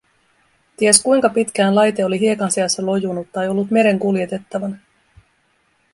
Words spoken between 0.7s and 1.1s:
Ties